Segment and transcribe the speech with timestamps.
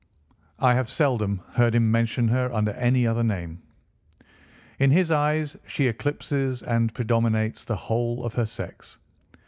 [0.57, 3.61] I have seldom heard him mention her under any other name.
[4.79, 8.97] In his eyes she eclipses and predominates the whole of her sex.